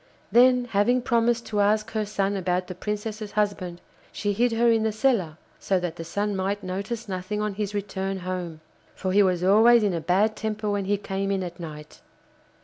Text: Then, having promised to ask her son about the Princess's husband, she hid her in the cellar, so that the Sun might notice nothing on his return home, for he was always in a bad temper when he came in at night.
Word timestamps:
Then, 0.31 0.65
having 0.65 1.03
promised 1.03 1.45
to 1.45 1.59
ask 1.59 1.91
her 1.91 2.07
son 2.07 2.35
about 2.35 2.65
the 2.65 2.73
Princess's 2.73 3.33
husband, 3.33 3.81
she 4.11 4.33
hid 4.33 4.51
her 4.53 4.71
in 4.71 4.81
the 4.81 4.91
cellar, 4.91 5.37
so 5.59 5.79
that 5.79 5.97
the 5.97 6.03
Sun 6.03 6.35
might 6.35 6.63
notice 6.63 7.07
nothing 7.07 7.39
on 7.39 7.53
his 7.53 7.75
return 7.75 8.21
home, 8.21 8.61
for 8.95 9.11
he 9.11 9.21
was 9.21 9.43
always 9.43 9.83
in 9.83 9.93
a 9.93 10.01
bad 10.01 10.35
temper 10.35 10.71
when 10.71 10.85
he 10.85 10.97
came 10.97 11.29
in 11.29 11.43
at 11.43 11.59
night. 11.59 12.01